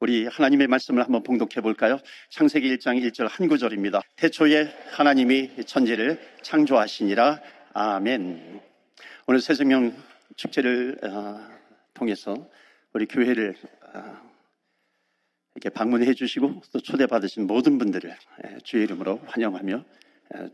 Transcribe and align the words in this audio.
우리 0.00 0.26
하나님의 0.26 0.66
말씀을 0.66 1.04
한번 1.04 1.22
봉독해 1.22 1.60
볼까요? 1.62 1.98
창세기 2.30 2.74
1장 2.78 2.98
1절 3.02 3.28
한 3.28 3.48
구절입니다. 3.48 4.00
태초에 4.16 4.74
하나님이 4.92 5.64
천지를 5.66 6.18
창조하시니라. 6.40 7.38
아멘. 7.74 8.62
오늘 9.26 9.40
새생명 9.42 9.94
축제를 10.36 10.96
어, 11.04 11.46
통해서 11.92 12.34
우리 12.94 13.04
교회를 13.04 13.54
어, 13.92 14.16
이렇게 15.54 15.68
방문해 15.68 16.14
주시고 16.14 16.62
또 16.72 16.80
초대받으신 16.80 17.46
모든 17.46 17.76
분들을 17.76 18.16
주의 18.64 18.84
이름으로 18.84 19.20
환영하며 19.26 19.84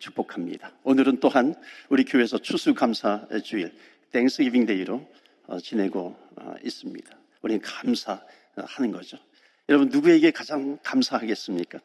축복합니다. 0.01 0.73
오늘은 0.83 1.21
또한 1.21 1.55
우리 1.89 2.05
교회에서 2.05 2.39
추수감사 2.39 3.29
주일 3.45 3.73
Thanksgiving 4.11 4.67
Day로 4.67 5.09
어, 5.47 5.61
지내고 5.61 6.17
있습니다. 6.65 7.17
우리는 7.43 7.63
감사하는 7.63 8.91
거죠. 8.91 9.19
여러분 9.69 9.89
누구에게 9.89 10.31
가장 10.31 10.79
감사하겠습니까? 10.83 11.81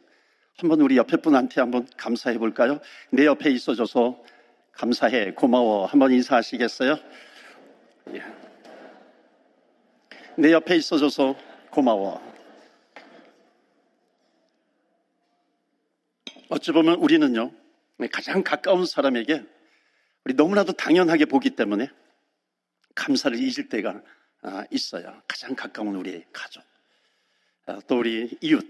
한번 0.58 0.82
우리 0.82 0.98
옆에 0.98 1.18
분한테 1.18 1.62
한번 1.62 1.88
감사해 1.98 2.38
볼까요? 2.38 2.80
내 3.10 3.26
옆에 3.26 3.50
있어줘서 3.50 4.24
감사해, 4.74 5.34
고마워. 5.34 5.86
한번 5.86 6.12
인사하시겠어요? 6.12 6.98
예. 8.14 8.24
내 10.38 10.52
옆에 10.52 10.76
있어줘서 10.76 11.36
고마워. 11.72 12.22
어찌 16.50 16.72
보면 16.72 16.96
우리는요, 16.96 17.52
가장 18.12 18.44
가까운 18.44 18.86
사람에게 18.86 19.44
우리 20.26 20.34
너무나도 20.36 20.74
당연하게 20.74 21.26
보기 21.26 21.52
때문에 21.52 21.90
감사를 22.94 23.38
잊을 23.38 23.70
때가 23.70 24.02
아, 24.44 24.66
있어요. 24.70 25.22
가장 25.28 25.56
가까운 25.56 25.96
우리의 25.96 26.26
가족. 26.34 26.71
아, 27.68 27.80
또 27.88 28.00
우리 28.00 28.38
이웃, 28.42 28.66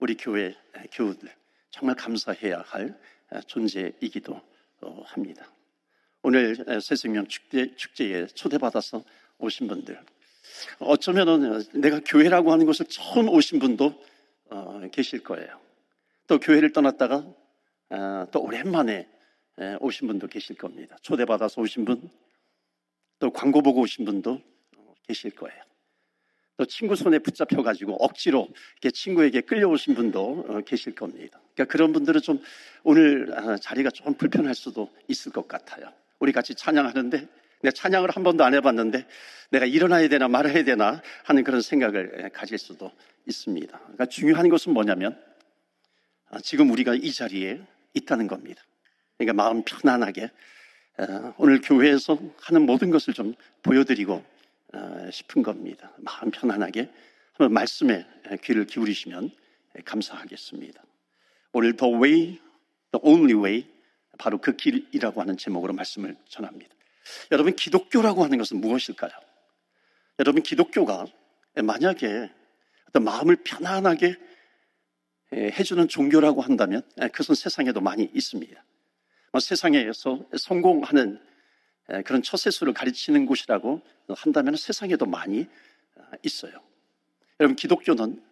우리 0.00 0.16
교회 0.16 0.54
교우들 0.92 1.30
정말 1.70 1.94
감사해야 1.96 2.62
할 2.66 2.98
아, 3.30 3.40
존재이기도 3.40 4.40
어, 4.82 5.02
합니다. 5.06 5.50
오늘 6.22 6.56
새생명 6.80 7.26
축제, 7.28 7.74
축제에 7.76 8.26
초대받아서 8.26 9.04
오신 9.38 9.68
분들 9.68 10.00
어쩌면 10.80 11.64
내가 11.74 12.00
교회라고 12.00 12.50
하는 12.52 12.66
곳을 12.66 12.86
처음 12.86 13.28
오신 13.28 13.58
분도 13.58 14.02
어, 14.50 14.80
계실 14.90 15.22
거예요. 15.22 15.60
또 16.26 16.40
교회를 16.40 16.72
떠났다가 16.72 17.24
어, 17.90 18.26
또 18.32 18.42
오랜만에 18.42 19.08
오신 19.80 20.08
분도 20.08 20.26
계실 20.26 20.56
겁니다. 20.56 20.96
초대받아서 21.02 21.60
오신 21.60 21.84
분, 21.84 22.10
또 23.20 23.30
광고 23.30 23.62
보고 23.62 23.82
오신 23.82 24.04
분도 24.04 24.42
계실 25.06 25.30
거예요. 25.30 25.63
또 26.56 26.64
친구 26.64 26.94
손에 26.94 27.18
붙잡혀가지고 27.18 27.96
억지로 27.96 28.48
이렇게 28.74 28.90
친구에게 28.90 29.40
끌려오신 29.40 29.94
분도 29.94 30.44
어, 30.48 30.60
계실 30.60 30.94
겁니다. 30.94 31.40
그러니까 31.54 31.72
그런 31.72 31.92
분들은 31.92 32.20
좀 32.20 32.40
오늘 32.84 33.32
아, 33.36 33.56
자리가 33.56 33.90
좀 33.90 34.14
불편할 34.14 34.54
수도 34.54 34.90
있을 35.08 35.32
것 35.32 35.48
같아요. 35.48 35.92
우리 36.20 36.32
같이 36.32 36.54
찬양하는데 36.54 37.28
내가 37.62 37.72
찬양을 37.72 38.10
한 38.10 38.22
번도 38.22 38.44
안 38.44 38.54
해봤는데 38.54 39.06
내가 39.50 39.66
일어나야 39.66 40.08
되나 40.08 40.28
말아야 40.28 40.64
되나 40.64 41.02
하는 41.24 41.44
그런 41.44 41.60
생각을 41.60 42.30
가질 42.32 42.58
수도 42.58 42.92
있습니다. 43.26 43.78
그러니까 43.78 44.06
중요한 44.06 44.48
것은 44.48 44.72
뭐냐면 44.72 45.20
아, 46.30 46.38
지금 46.40 46.70
우리가 46.70 46.94
이 46.94 47.12
자리에 47.12 47.60
있다는 47.94 48.28
겁니다. 48.28 48.62
그러니까 49.18 49.42
마음 49.42 49.64
편안하게 49.64 50.30
어, 50.98 51.34
오늘 51.38 51.60
교회에서 51.60 52.18
하는 52.40 52.62
모든 52.62 52.90
것을 52.90 53.12
좀 53.12 53.34
보여드리고 53.62 54.14
어, 54.14 54.24
싶은 55.10 55.42
겁니다. 55.42 55.92
마음 55.98 56.30
편안하게 56.30 56.90
한번 57.32 57.52
말씀에 57.52 58.06
귀를 58.42 58.66
기울이시면 58.66 59.30
감사하겠습니다. 59.84 60.82
오늘 61.52 61.76
The 61.76 61.94
Way, 61.94 62.40
The 62.92 63.00
Only 63.02 63.34
Way 63.34 63.66
바로 64.18 64.38
그 64.38 64.56
길이라고 64.56 65.20
하는 65.20 65.36
제목으로 65.36 65.72
말씀을 65.72 66.16
전합니다. 66.28 66.74
여러분 67.32 67.54
기독교라고 67.54 68.24
하는 68.24 68.38
것은 68.38 68.60
무엇일까요? 68.60 69.12
여러분 70.20 70.42
기독교가 70.42 71.06
만약에 71.62 72.30
어떤 72.88 73.04
마음을 73.04 73.36
편안하게 73.36 74.16
해주는 75.32 75.88
종교라고 75.88 76.42
한다면 76.42 76.82
그것은 76.96 77.34
세상에도 77.34 77.80
많이 77.80 78.08
있습니다. 78.14 78.64
뭐 79.32 79.40
세상에서 79.40 80.24
성공하는 80.38 81.20
그런 82.04 82.22
처세수를 82.22 82.72
가르치는 82.72 83.26
곳이라고 83.26 83.82
한다면 84.08 84.56
세상에도 84.56 85.06
많이 85.06 85.46
아, 85.96 86.10
있어요. 86.22 86.52
여러분, 87.40 87.56
기독교는 87.56 88.22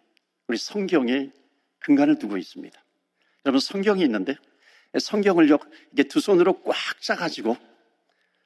우리 0.47 0.57
성경에 0.57 1.31
근간을 1.79 2.19
두고 2.19 2.37
있습니다. 2.37 2.83
여러분, 3.45 3.59
성경이 3.59 4.01
있는데 4.03 4.35
성경을 4.99 5.49
이게 5.91 6.03
두 6.03 6.19
손으로 6.19 6.61
꽉 6.63 6.75
짜가지고 7.01 7.57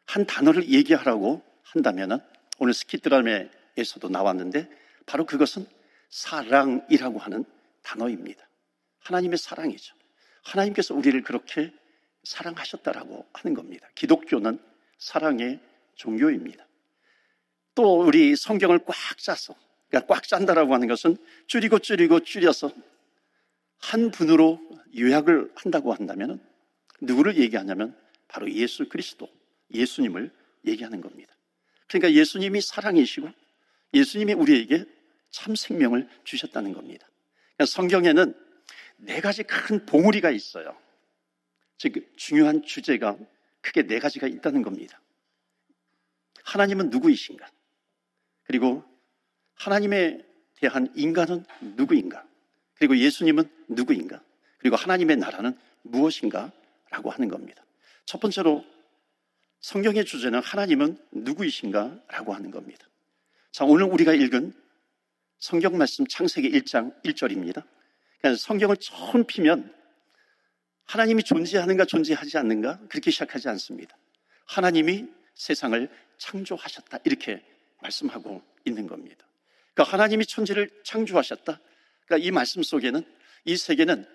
한 0.06 0.25
단어를 0.25 0.69
얘기하라고 0.69 1.44
한다면 1.63 2.22
오늘 2.59 2.74
스키드라메에서도 2.74 4.09
나왔는데 4.09 4.69
바로 5.06 5.25
그것은 5.25 5.66
사랑이라고 6.09 7.19
하는 7.19 7.45
단어입니다. 7.84 8.47
하나님의 9.00 9.38
사랑이죠. 9.38 9.95
하나님께서 10.44 10.94
우리를 10.94 11.22
그렇게 11.24 11.74
사랑하셨다라고 12.24 13.25
하는 13.34 13.53
겁니다. 13.53 13.88
기독교는 13.95 14.59
사랑의 14.97 15.59
종교입니다. 15.96 16.66
또 17.75 18.02
우리 18.02 18.35
성경을 18.35 18.80
꽉 18.85 18.96
짜서, 19.18 19.56
그러니까 19.90 20.13
꽉 20.13 20.28
짠다라고 20.28 20.74
하는 20.74 20.88
것은 20.88 21.18
줄이고 21.47 21.80
줄이고 21.80 22.22
줄여서 22.22 22.72
한 23.78 24.12
분으로 24.12 24.59
요약을 24.97 25.52
한다고 25.56 25.94
한다면 25.94 26.44
누구를 27.02 27.38
얘기하냐면 27.38 27.96
바로 28.28 28.52
예수 28.52 28.90
그리스도, 28.90 29.30
예수님을 29.74 30.31
얘기하는 30.66 31.02
겁니다. 31.02 31.34
그러니까 31.88 32.19
예수님이 32.19 32.62
사랑이시고 32.62 33.30
예수님이 33.94 34.34
우리에게 34.34 34.86
참 35.30 35.56
생명을 35.56 36.09
주셨다는 36.24 36.74
겁니다. 36.74 37.07
그러니까 37.56 37.66
성경에는 37.66 38.34
네 38.97 39.22
가지 39.22 39.44
큰 39.44 39.86
봉우리가 39.86 40.31
있어요. 40.31 40.75
즉, 41.78 42.12
중요한 42.18 42.63
주제가 42.63 43.18
크게 43.68 43.84
네 43.84 44.00
가지가 44.00 44.28
있다는 44.28 44.62
겁니다. 44.62 45.02
하나님은 46.44 46.90
누구이신가? 46.90 47.46
그리고 48.44 48.84
하나님에 49.56 50.26
대한 50.56 50.92
인간은 50.96 51.46
누구인가? 51.76 52.26
그리고 52.76 52.98
예수님은 52.98 53.50
누구인가? 53.68 54.22
그리고 54.60 54.78
하나님의 54.78 55.18
나라는 55.18 55.58
무엇인가? 55.82 56.52
라고 56.90 57.12
하는 57.12 57.28
겁니다. 57.28 57.64
첫 58.06 58.22
번째로 58.22 58.64
성경의 59.60 60.06
주제는 60.06 60.42
하나님은 60.42 60.98
누구이신가? 61.12 62.04
라고 62.08 62.34
하는 62.34 62.52
겁니다. 62.52 62.88
자, 63.52 63.66
오늘 63.66 63.86
우리가 63.86 64.14
읽은 64.14 64.54
성경 65.40 65.78
말씀 65.78 66.08
창세기 66.08 66.50
1장 66.52 67.04
1절입니다. 67.04 67.66
그러니까 68.20 68.40
성경을 68.40 68.78
처음 68.78 69.26
피면 69.26 69.76
하나님이 70.88 71.24
존재하는가 71.24 71.86
존재하지 71.86 72.38
않는가 72.38 72.80
그렇게 72.88 73.12
시작하지 73.12 73.50
않습니다. 73.50 73.98
하나님이 74.46 75.08
세상을 75.36 75.90
창조하셨다 76.18 77.00
이렇게 77.03 77.44
말씀하고 77.81 78.42
있는 78.66 78.88
겁니다. 78.88 79.25
그러니까 79.74 79.94
하나님이 79.94 80.25
천지를 80.25 80.72
창조하셨다. 80.84 81.59
그러니까 82.06 82.25
이 82.25 82.31
말씀 82.31 82.64
속에는 82.64 83.03
이 83.46 83.58
세계는 83.58 84.08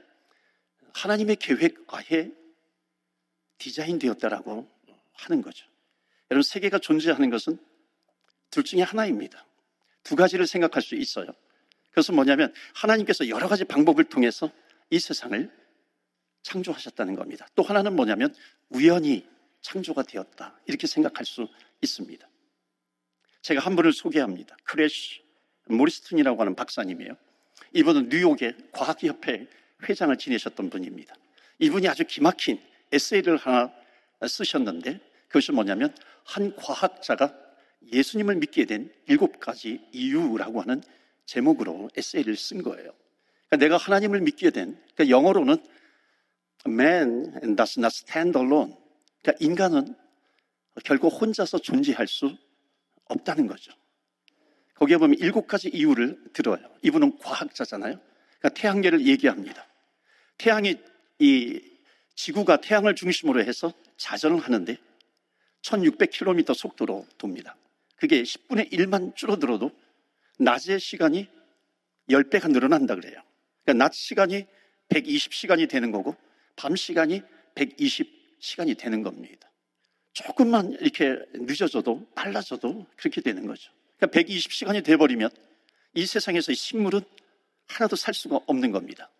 하나님의 0.94 1.36
계획하에 1.36 2.30
디자인되었다라고 3.58 4.68
하는 5.12 5.42
거죠. 5.42 5.66
여러분 6.30 6.42
세계가 6.42 6.78
존재하는 6.78 7.30
것은 7.30 7.58
둘 8.50 8.64
중에 8.64 8.82
하나입니다. 8.82 9.46
두 10.02 10.16
가지를 10.16 10.46
생각할 10.46 10.82
수 10.82 10.94
있어요. 10.94 11.26
그것은 11.90 12.14
뭐냐면 12.14 12.52
하나님께서 12.74 13.28
여러 13.28 13.46
가지 13.46 13.64
방법을 13.64 14.04
통해서 14.04 14.50
이 14.90 14.98
세상을 14.98 15.61
창조하셨다는 16.42 17.14
겁니다. 17.14 17.46
또 17.54 17.62
하나는 17.62 17.94
뭐냐면 17.96 18.34
우연히 18.70 19.26
창조가 19.60 20.02
되었다. 20.02 20.58
이렇게 20.66 20.86
생각할 20.86 21.24
수 21.24 21.48
있습니다. 21.80 22.28
제가 23.42 23.60
한 23.60 23.76
분을 23.76 23.92
소개합니다. 23.92 24.56
크레시 24.64 25.22
모리슨이라고 25.66 26.40
하는 26.40 26.54
박사님이에요. 26.54 27.16
이분은 27.74 28.08
뉴욕의 28.08 28.56
과학협회 28.72 29.46
회장을 29.88 30.16
지내셨던 30.16 30.70
분입니다. 30.70 31.14
이분이 31.58 31.88
아주 31.88 32.04
기막힌 32.04 32.60
에세이를 32.92 33.36
하나 33.36 33.72
쓰셨는데 34.26 35.00
그것이 35.28 35.52
뭐냐면 35.52 35.94
한 36.24 36.54
과학자가 36.56 37.34
예수님을 37.92 38.36
믿게 38.36 38.64
된 38.66 38.92
일곱 39.06 39.40
가지 39.40 39.80
이유라고 39.92 40.60
하는 40.60 40.82
제목으로 41.26 41.88
에세이를 41.96 42.36
쓴 42.36 42.62
거예요. 42.62 42.92
그러니까 43.48 43.56
내가 43.56 43.76
하나님을 43.76 44.20
믿게 44.20 44.50
된, 44.50 44.78
그러니까 44.94 45.08
영어로는 45.08 45.56
Man 46.66 47.56
does 47.56 47.78
not 47.78 47.94
stand 47.94 48.38
alone. 48.38 48.76
그러니까 49.22 49.44
인간은 49.44 49.94
결국 50.84 51.08
혼자서 51.08 51.58
존재할 51.58 52.06
수 52.06 52.36
없다는 53.04 53.46
거죠. 53.46 53.72
거기에 54.74 54.96
보면 54.96 55.18
일곱 55.18 55.46
가지 55.46 55.68
이유를 55.68 56.32
들어요. 56.32 56.58
이분은 56.82 57.18
과학자잖아요. 57.18 58.00
그러니까 58.38 58.48
태양계를 58.60 59.06
얘기합니다. 59.06 59.66
태양이 60.38 60.76
이 61.18 61.60
지구가 62.14 62.58
태양을 62.58 62.94
중심으로 62.94 63.44
해서 63.44 63.72
자전을 63.96 64.40
하는데 64.40 64.76
1600km 65.62 66.54
속도로 66.54 67.06
돕니다. 67.18 67.56
그게 67.96 68.22
10분의 68.22 68.72
1만 68.72 69.14
줄어들어도 69.14 69.70
낮의 70.38 70.80
시간이 70.80 71.28
10배가 72.10 72.50
늘어난다 72.50 72.96
그래요. 72.96 73.22
그러니까 73.64 73.84
낮 73.84 73.94
시간이 73.94 74.46
120시간이 74.88 75.68
되는 75.68 75.92
거고 75.92 76.16
밤 76.56 76.76
시간이 76.76 77.22
120시간이 77.54 78.78
되는 78.78 79.02
겁니다. 79.02 79.50
조금만 80.12 80.72
이렇게 80.72 81.16
늦어져도 81.34 82.06
빨라져도 82.14 82.86
그렇게 82.96 83.20
되는 83.20 83.46
거죠. 83.46 83.72
그러니까 83.98 84.20
120시간이 84.20 84.84
돼버리면 84.84 85.30
이 85.94 86.06
세상에서 86.06 86.52
식물은 86.52 87.00
하나도 87.68 87.96
살 87.96 88.14
수가 88.14 88.40
없는 88.46 88.72
겁니다. 88.72 89.10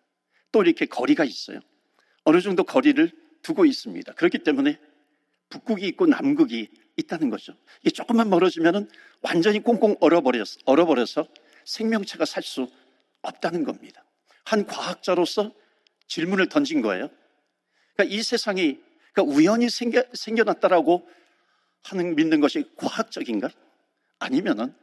또 0.51 0.61
이렇게 0.61 0.85
거리가 0.85 1.23
있어요. 1.23 1.59
어느 2.23 2.41
정도 2.41 2.63
거리를 2.63 3.11
두고 3.41 3.65
있습니다. 3.65 4.13
그렇기 4.13 4.39
때문에 4.39 4.79
북극이 5.49 5.87
있고 5.89 6.05
남극이 6.05 6.69
있다는 6.97 7.29
거죠. 7.29 7.55
이게 7.81 7.89
조금만 7.89 8.29
멀어지면 8.29 8.89
완전히 9.21 9.59
꽁꽁 9.59 9.95
얼어버려서, 9.99 10.59
얼어버려서 10.65 11.27
생명체가 11.65 12.25
살 12.25 12.43
수 12.43 12.69
없다는 13.23 13.63
겁니다. 13.63 14.03
한 14.43 14.65
과학자로서 14.65 15.53
질문을 16.07 16.49
던진 16.49 16.81
거예요. 16.81 17.09
그러니까 17.95 18.15
이 18.15 18.23
세상이 18.23 18.79
그러니까 19.13 19.35
우연히 19.35 19.69
생겨, 19.69 20.03
생겨났다라고 20.13 21.07
하는 21.83 22.15
믿는 22.15 22.39
것이 22.39 22.69
과학적인가? 22.75 23.49
아니면은 24.19 24.73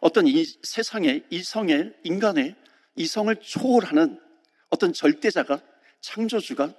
어떤 0.00 0.26
이 0.26 0.44
세상의 0.44 1.24
이성의 1.30 1.94
인간의 2.04 2.56
이성을 2.96 3.34
초월하는 3.36 4.20
어떤 4.68 4.92
절대자가 4.92 5.62
창조주가 6.00 6.74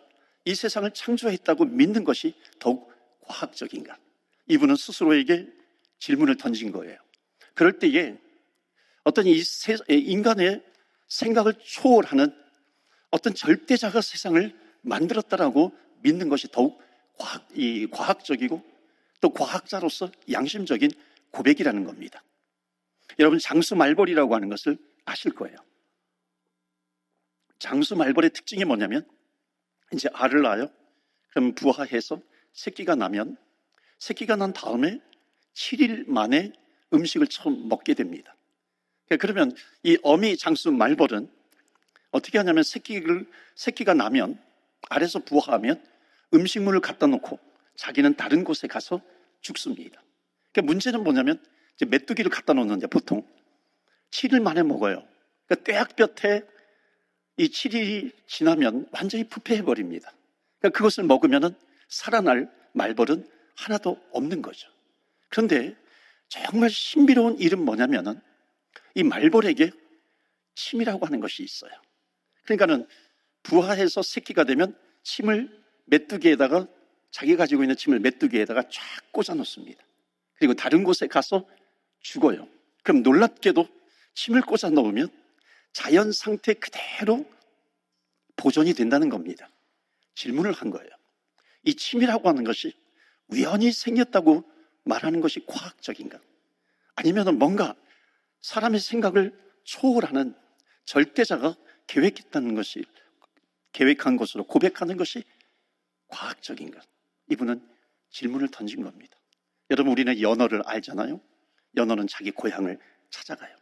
이 0.45 0.55
세상을 0.55 0.89
창조했다고 0.91 1.65
믿는 1.65 2.03
것이 2.03 2.33
더욱 2.59 2.91
과학적인가? 3.21 3.97
이분은 4.47 4.75
스스로에게 4.75 5.47
질문을 5.99 6.37
던진 6.37 6.71
거예요. 6.71 6.97
그럴 7.53 7.79
때에 7.79 8.17
어떤 9.03 9.27
이 9.27 9.41
세, 9.43 9.77
인간의 9.87 10.63
생각을 11.07 11.53
초월하는 11.63 12.35
어떤 13.11 13.33
절대자가 13.33 14.01
세상을 14.01 14.60
만들었다라고 14.81 15.71
믿는 16.01 16.29
것이 16.29 16.47
더욱 16.51 16.81
과학, 17.17 17.47
이 17.53 17.87
과학적이고 17.87 18.63
또 19.21 19.29
과학자로서 19.29 20.11
양심적인 20.31 20.91
고백이라는 21.31 21.83
겁니다. 21.83 22.23
여러분 23.19 23.39
장수 23.39 23.75
말벌이라고 23.75 24.33
하는 24.33 24.49
것을 24.49 24.77
아실 25.05 25.33
거예요. 25.33 25.57
장수 27.59 27.95
말벌의 27.95 28.31
특징이 28.31 28.65
뭐냐면 28.65 29.07
이제 29.93 30.09
알을 30.13 30.41
낳아요. 30.41 30.67
그럼 31.29 31.53
부화해서 31.53 32.19
새끼가 32.53 32.95
나면 32.95 33.37
새끼가 33.99 34.35
난 34.35 34.51
다음에 34.51 34.99
7일 35.53 36.09
만에 36.09 36.53
음식을 36.93 37.27
처음 37.27 37.67
먹게 37.69 37.93
됩니다. 37.93 38.35
그러면 39.19 39.53
이 39.83 39.97
어미 40.03 40.37
장수 40.37 40.71
말벌은 40.71 41.29
어떻게 42.11 42.37
하냐면 42.37 42.63
새끼를 42.63 43.29
새끼가 43.55 43.93
나면 43.93 44.41
알에서 44.89 45.19
부화하면 45.19 45.83
음식물을 46.33 46.79
갖다 46.79 47.07
놓고 47.07 47.39
자기는 47.75 48.15
다른 48.15 48.43
곳에 48.43 48.67
가서 48.67 49.01
죽습니다. 49.41 50.01
그러니까 50.51 50.71
문제는 50.71 51.03
뭐냐면 51.03 51.43
이제 51.75 51.85
메뚜기를 51.85 52.29
갖다 52.29 52.53
놓는데 52.53 52.87
보통 52.87 53.25
7일 54.11 54.41
만에 54.41 54.63
먹어요. 54.63 55.03
그러니까 55.45 55.63
떼약볕에 55.63 56.45
이 57.37 57.47
7일이 57.47 58.11
지나면 58.27 58.87
완전히 58.91 59.23
부패해 59.23 59.63
버립니다. 59.63 60.13
그러니까 60.59 60.77
그것을 60.77 61.03
먹으면은 61.05 61.55
살아날 61.87 62.51
말벌은 62.73 63.27
하나도 63.55 63.99
없는 64.11 64.41
거죠. 64.41 64.69
그런데 65.29 65.75
정말 66.29 66.69
신비로운 66.69 67.39
일은 67.39 67.63
뭐냐면은 67.63 68.21
이 68.95 69.03
말벌에게 69.03 69.71
침이라고 70.55 71.05
하는 71.05 71.19
것이 71.19 71.43
있어요. 71.43 71.71
그러니까는 72.43 72.87
부화해서 73.43 74.01
새끼가 74.01 74.43
되면 74.43 74.77
침을 75.03 75.61
메뚜기에다가 75.85 76.67
자기 77.11 77.35
가지고 77.35 77.63
있는 77.63 77.75
침을 77.75 77.99
메뚜기에다가 77.99 78.63
쫙 78.63 79.11
꽂아 79.11 79.35
놓습니다. 79.35 79.83
그리고 80.35 80.53
다른 80.53 80.83
곳에 80.83 81.07
가서 81.07 81.45
죽어요. 81.99 82.47
그럼 82.83 83.03
놀랍게도 83.03 83.67
침을 84.13 84.41
꽂아 84.41 84.71
넣으면 84.71 85.09
자연 85.73 86.11
상태 86.11 86.53
그대로 86.53 87.25
보존이 88.35 88.73
된다는 88.73 89.09
겁니다. 89.09 89.49
질문을 90.15 90.51
한 90.51 90.69
거예요. 90.71 90.89
이 91.63 91.75
침이라고 91.75 92.27
하는 92.27 92.43
것이 92.43 92.73
우연히 93.27 93.71
생겼다고 93.71 94.43
말하는 94.83 95.21
것이 95.21 95.45
과학적인가? 95.45 96.19
아니면 96.95 97.37
뭔가 97.37 97.75
사람의 98.41 98.79
생각을 98.79 99.37
초월하는 99.63 100.35
절대자가 100.85 101.55
계획했다는 101.87 102.55
것이 102.55 102.83
계획한 103.71 104.17
것으로 104.17 104.45
고백하는 104.45 104.97
것이 104.97 105.23
과학적인가? 106.07 106.81
이분은 107.29 107.67
질문을 108.09 108.49
던진 108.49 108.83
겁니다. 108.83 109.17
여러분 109.69 109.93
우리는 109.93 110.19
연어를 110.19 110.61
알잖아요. 110.65 111.21
연어는 111.77 112.07
자기 112.07 112.31
고향을 112.31 112.79
찾아가요. 113.09 113.55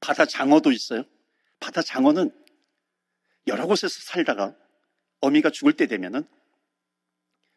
바다 0.00 0.24
장어도 0.26 0.72
있어요. 0.72 1.04
바다 1.60 1.80
장어는 1.80 2.30
여러 3.46 3.66
곳에서 3.66 4.00
살다가 4.02 4.56
어미가 5.20 5.50
죽을 5.50 5.74
때 5.74 5.86
되면은 5.86 6.24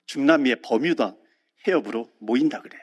중남미의 0.06 0.62
버뮤다 0.62 1.16
해협으로 1.68 2.14
모인다 2.20 2.62
그래요. 2.62 2.82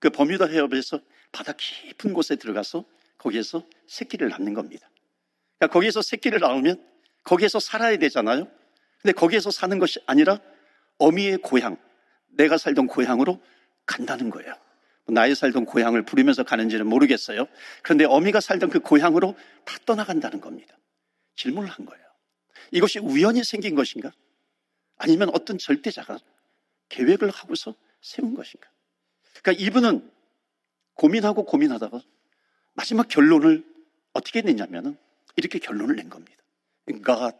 그 0.00 0.10
버뮤다 0.10 0.46
해협에서 0.46 1.00
바다 1.30 1.52
깊은 1.52 2.12
곳에 2.12 2.34
들어가서 2.34 2.84
거기에서 3.18 3.64
새끼를 3.86 4.30
낳는 4.30 4.54
겁니다. 4.54 4.90
그러니까 5.58 5.72
거기에서 5.72 6.02
새끼를 6.02 6.40
낳으면 6.40 6.89
거기에서 7.24 7.60
살아야 7.60 7.96
되잖아요. 7.98 8.48
근데 9.02 9.12
거기에서 9.12 9.50
사는 9.50 9.78
것이 9.78 10.00
아니라 10.06 10.40
어미의 10.98 11.38
고향, 11.38 11.76
내가 12.28 12.58
살던 12.58 12.86
고향으로 12.86 13.40
간다는 13.86 14.30
거예요. 14.30 14.54
나의 15.08 15.34
살던 15.34 15.64
고향을 15.64 16.04
부르면서 16.04 16.44
가는지는 16.44 16.86
모르겠어요. 16.86 17.46
그런데 17.82 18.04
어미가 18.04 18.40
살던 18.40 18.70
그 18.70 18.80
고향으로 18.80 19.34
다 19.64 19.76
떠나간다는 19.86 20.40
겁니다. 20.40 20.76
질문을 21.36 21.68
한 21.68 21.86
거예요. 21.86 22.04
이것이 22.70 22.98
우연히 22.98 23.42
생긴 23.42 23.74
것인가? 23.74 24.12
아니면 24.96 25.30
어떤 25.32 25.58
절대자가 25.58 26.18
계획을 26.90 27.30
하고서 27.30 27.74
세운 28.00 28.34
것인가? 28.34 28.68
그러니까 29.42 29.64
이분은 29.64 30.10
고민하고 30.94 31.44
고민하다가 31.44 32.00
마지막 32.74 33.08
결론을 33.08 33.64
어떻게 34.12 34.42
냈냐면은 34.42 34.96
이렇게 35.36 35.58
결론을 35.58 35.96
낸 35.96 36.10
겁니다. 36.10 36.39
God 36.92 37.36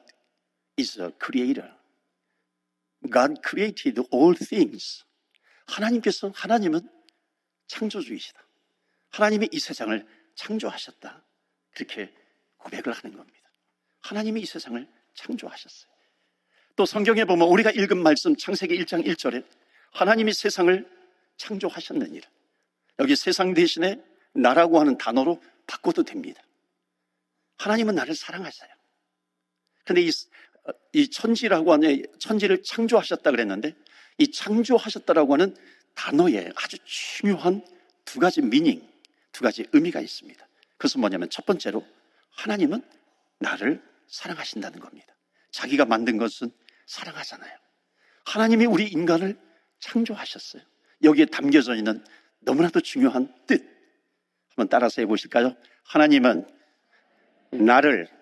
is 0.78 1.00
a 1.00 1.11
creator. 1.23 1.71
God 3.11 3.40
created 3.47 4.02
all 4.12 4.35
things. 4.37 5.04
하나님께서 5.66 6.33
하나님은 6.35 6.88
창조주이시다. 7.66 8.40
하나님이 9.11 9.49
이 9.52 9.59
세상을 9.59 10.07
창조하셨다. 10.35 11.25
그렇게 11.75 12.12
고백을 12.59 12.92
하는 12.92 13.16
겁니다. 13.16 13.50
하나님이 14.00 14.42
이 14.42 14.47
세상을 14.47 14.87
창조하셨어요. 15.14 15.90
또 16.76 16.87
성경에 16.87 17.25
보면 17.25 17.49
우리가 17.49 17.71
읽은 17.71 18.02
말씀 18.02 18.37
창세기 18.37 18.78
1장 18.85 19.07
1절에 19.07 19.45
하나님이 19.92 20.33
세상을 20.33 20.88
창조하셨느니라. 21.37 22.28
여기 23.00 23.16
세상 23.16 23.54
대신에 23.54 24.02
나라고 24.33 24.78
하는 24.80 24.97
단어로 24.99 25.42
바꿔도 25.66 26.04
됩니다. 26.04 26.42
하나님은 27.59 27.95
나를 27.95 28.14
사랑하셔요. 28.14 28.71
근데 29.90 30.02
이, 30.02 30.11
이 30.92 31.11
천지라고 31.11 31.73
하는 31.73 32.04
천지를 32.20 32.62
창조하셨다 32.62 33.28
그랬는데 33.28 33.75
이 34.18 34.30
창조하셨다라고 34.30 35.32
하는 35.32 35.56
단어에 35.97 36.49
아주 36.54 36.76
중요한 36.85 37.64
두 38.04 38.20
가지 38.20 38.40
미닝, 38.40 38.88
두 39.32 39.42
가지 39.42 39.66
의미가 39.73 40.00
있습니다. 40.00 40.47
그것은 40.76 41.00
뭐냐면 41.00 41.28
첫 41.28 41.44
번째로 41.44 41.85
하나님은 42.30 42.82
나를 43.40 43.82
사랑하신다는 44.06 44.78
겁니다. 44.78 45.12
자기가 45.50 45.87
만든 45.87 46.18
것은 46.18 46.52
사랑하잖아요. 46.87 47.52
하나님이 48.26 48.66
우리 48.66 48.87
인간을 48.87 49.37
창조하셨어요. 49.80 50.62
여기에 51.02 51.26
담겨져 51.26 51.75
있는 51.75 52.04
너무나도 52.38 52.80
중요한 52.82 53.35
뜻. 53.49 53.61
한번 54.50 54.68
따라서 54.68 55.02
해보실까요? 55.02 55.56
하나님은 55.82 56.47
나를 57.50 58.20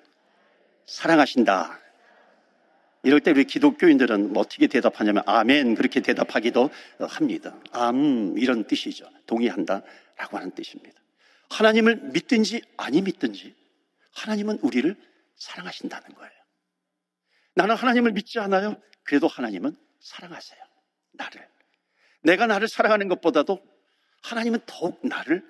사랑하신다. 0.89 1.79
이럴 3.05 3.21
때 3.21 3.31
우리 3.31 3.45
기독교인들은 3.45 4.33
뭐 4.33 4.43
어떻게 4.43 4.67
대답하냐면 4.67 5.23
아멘 5.27 5.75
그렇게 5.75 6.01
대답하기도 6.01 6.71
합니다. 7.09 7.57
암 7.73 8.37
이런 8.37 8.67
뜻이죠. 8.67 9.09
동의한다 9.27 9.83
라고 10.17 10.39
하는 10.39 10.51
뜻입니다. 10.51 11.01
하나님을 11.51 11.97
믿든지 12.13 12.63
아니 12.77 13.03
믿든지 13.03 13.55
하나님은 14.15 14.59
우리를 14.63 14.97
사랑하신다는 15.37 16.15
거예요. 16.15 16.33
나는 17.55 17.77
하나님을 17.77 18.13
믿지 18.13 18.39
않아요. 18.41 18.81
그래도 19.05 19.29
하나님은 19.29 19.77
사랑하세요. 20.01 20.61
나를. 21.13 21.49
내가 22.23 22.47
나를 22.47 22.67
사랑하는 22.67 23.09
것보다도 23.09 23.63
하나님은 24.23 24.61
더욱 24.67 24.99
나를 25.07 25.45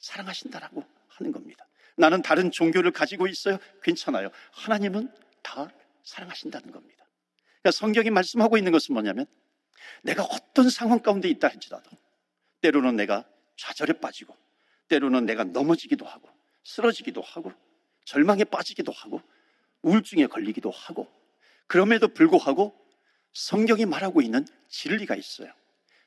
사랑하신다라고 0.00 0.84
하는 1.08 1.32
겁니다. 1.32 1.67
나는 1.98 2.22
다른 2.22 2.50
종교를 2.50 2.92
가지고 2.92 3.26
있어요. 3.26 3.58
괜찮아요. 3.82 4.30
하나님은 4.52 5.12
다 5.42 5.70
사랑하신다는 6.04 6.70
겁니다. 6.70 7.04
그러니까 7.60 7.72
성경이 7.72 8.10
말씀하고 8.10 8.56
있는 8.56 8.72
것은 8.72 8.92
뭐냐면 8.94 9.26
내가 10.02 10.22
어떤 10.22 10.70
상황 10.70 11.00
가운데 11.00 11.28
있다 11.28 11.48
할지라도 11.48 11.90
때로는 12.60 12.96
내가 12.96 13.24
좌절에 13.56 13.94
빠지고 13.94 14.36
때로는 14.88 15.26
내가 15.26 15.44
넘어지기도 15.44 16.06
하고 16.06 16.28
쓰러지기도 16.64 17.20
하고 17.20 17.52
절망에 18.04 18.44
빠지기도 18.44 18.92
하고 18.92 19.20
우울증에 19.82 20.26
걸리기도 20.26 20.70
하고 20.70 21.08
그럼에도 21.66 22.08
불구하고 22.08 22.74
성경이 23.32 23.86
말하고 23.86 24.22
있는 24.22 24.46
진리가 24.68 25.16
있어요. 25.16 25.52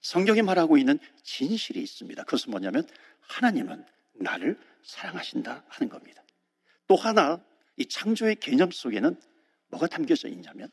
성경이 0.02 0.42
말하고 0.42 0.78
있는 0.78 1.00
진실이 1.24 1.82
있습니다. 1.82 2.24
그것은 2.24 2.52
뭐냐면 2.52 2.88
하나님은 3.22 3.86
나를 4.14 4.58
사랑하신다 4.84 5.66
하는 5.68 5.90
겁니다. 5.90 6.24
또 6.88 6.96
하나 6.96 7.44
이 7.78 7.86
창조의 7.86 8.36
개념 8.36 8.72
속에는 8.72 9.20
뭐가 9.70 9.88
담겨져 9.88 10.28
있냐면 10.28 10.70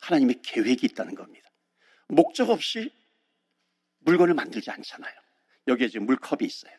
하나님의 0.00 0.40
계획이 0.42 0.86
있다는 0.86 1.14
겁니다. 1.14 1.50
목적 2.08 2.50
없이 2.50 2.90
물건을 4.00 4.34
만들지 4.34 4.70
않잖아요. 4.70 5.12
여기에 5.66 5.88
지금 5.88 6.06
물컵이 6.06 6.46
있어요. 6.46 6.72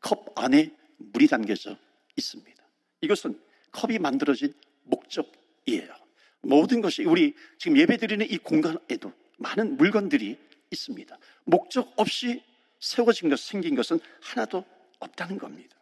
컵 0.00 0.38
안에 0.38 0.74
물이 0.98 1.26
담겨져 1.26 1.76
있습니다. 2.16 2.62
이것은 3.00 3.40
컵이 3.72 3.98
만들어진 3.98 4.52
목적이에요. 4.84 5.94
모든 6.42 6.80
것이 6.80 7.04
우리 7.04 7.34
지금 7.58 7.76
예배 7.76 7.96
드리는 7.98 8.26
이 8.28 8.38
공간에도 8.38 9.12
많은 9.38 9.76
물건들이 9.76 10.38
있습니다. 10.70 11.18
목적 11.44 11.92
없이 11.96 12.42
세워진 12.78 13.28
것, 13.28 13.38
생긴 13.38 13.74
것은 13.74 14.00
하나도 14.20 14.64
없다는 15.00 15.38
겁니다. 15.38 15.76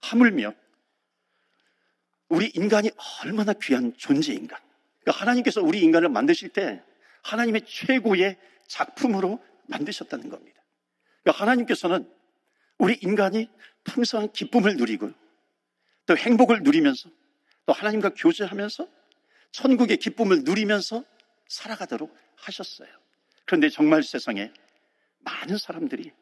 하물며 0.00 0.54
우리 2.28 2.46
인간이 2.54 2.90
얼마나 3.24 3.52
귀한 3.54 3.92
존재인가. 3.96 4.60
그러니까 5.00 5.20
하나님께서 5.20 5.62
우리 5.62 5.80
인간을 5.80 6.08
만드실 6.08 6.50
때 6.50 6.82
하나님의 7.22 7.62
최고의 7.66 8.38
작품으로 8.68 9.42
만드셨다는 9.66 10.28
겁니다. 10.28 10.62
그러니까 11.22 11.42
하나님께서는 11.42 12.10
우리 12.78 12.94
인간이 13.02 13.50
풍성한 13.84 14.32
기쁨을 14.32 14.76
누리고 14.76 15.12
또 16.06 16.16
행복을 16.16 16.62
누리면서 16.62 17.10
또 17.66 17.72
하나님과 17.72 18.10
교제하면서 18.16 18.88
천국의 19.52 19.96
기쁨을 19.98 20.44
누리면서 20.44 21.04
살아가도록 21.48 22.16
하셨어요. 22.36 22.88
그런데 23.44 23.68
정말 23.68 24.02
세상에 24.02 24.52
많은 25.18 25.58
사람들이 25.58 26.12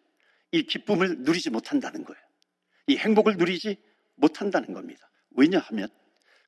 이 0.52 0.62
기쁨을 0.62 1.18
누리지 1.20 1.50
못한다는 1.50 2.04
거예요. 2.04 2.27
이 2.88 2.96
행복을 2.96 3.36
누리지 3.36 3.76
못한다는 4.16 4.72
겁니다. 4.72 5.08
왜냐하면 5.30 5.88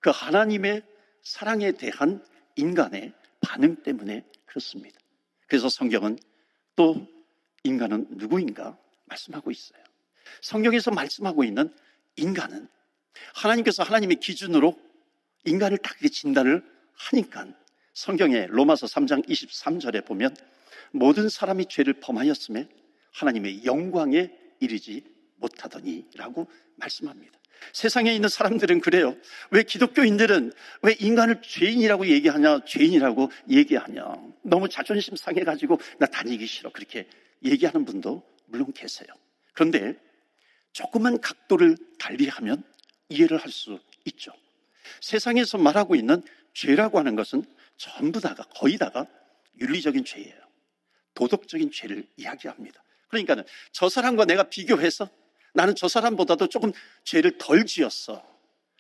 그 0.01 0.11
하나님의 0.11 0.83
사랑에 1.23 1.73
대한 1.73 2.25
인간의 2.57 3.13
반응 3.41 3.77
때문에 3.77 4.25
그렇습니다. 4.47 4.99
그래서 5.47 5.69
성경은 5.69 6.19
또 6.75 7.07
인간은 7.63 8.07
누구인가 8.11 8.77
말씀하고 9.05 9.51
있어요. 9.51 9.83
성경에서 10.41 10.91
말씀하고 10.91 11.45
있는 11.45 11.73
인간은 12.17 12.69
하나님께서 13.35 13.83
하나님의 13.83 14.17
기준으로 14.17 14.81
인간을 15.45 15.79
딱 15.79 15.97
진단을 15.99 16.65
하니까 16.95 17.47
성경의 17.93 18.47
로마서 18.49 18.87
3장 18.87 19.27
23절에 19.29 20.07
보면 20.07 20.35
모든 20.93 21.29
사람이 21.29 21.67
죄를 21.67 21.95
범하였음에 21.95 22.69
하나님의 23.13 23.65
영광에 23.65 24.31
이르지 24.61 25.05
못하더니라고 25.41 26.49
말씀합니다. 26.77 27.39
세상에 27.73 28.13
있는 28.15 28.29
사람들은 28.29 28.81
그래요. 28.81 29.17
왜 29.51 29.63
기독교인들은 29.63 30.53
왜 30.83 30.97
인간을 30.99 31.43
죄인이라고 31.43 32.07
얘기하냐, 32.07 32.65
죄인이라고 32.65 33.31
얘기하냐. 33.51 34.15
너무 34.43 34.69
자존심 34.69 35.17
상해가지고 35.17 35.79
나 35.99 36.07
다니기 36.07 36.47
싫어. 36.47 36.71
그렇게 36.71 37.07
얘기하는 37.45 37.85
분도 37.85 38.23
물론 38.47 38.73
계세요. 38.73 39.09
그런데 39.53 39.95
조금만 40.73 41.21
각도를 41.21 41.77
달리하면 41.99 42.63
이해를 43.11 43.39
할 43.39 43.51
수 43.51 43.79
있죠. 44.07 44.33
세상에서 45.01 45.59
말하고 45.59 45.95
있는 45.95 46.23
죄라고 46.55 46.99
하는 46.99 47.17
것은 47.17 47.45
전부 47.77 48.21
다가 48.21 48.45
거의 48.45 48.79
다가 48.79 49.07
윤리적인 49.61 50.05
죄예요. 50.05 50.35
도덕적인 51.15 51.71
죄를 51.73 52.07
이야기합니다. 52.17 52.83
그러니까는 53.09 53.45
저 53.73 53.89
사람과 53.89 54.25
내가 54.25 54.45
비교해서 54.45 55.09
나는 55.55 55.75
저 55.75 55.89
사람보다도 55.89 56.49
조금 56.49 56.73
죄를 57.05 57.39
덜 57.39 57.67
지었어. 57.67 58.25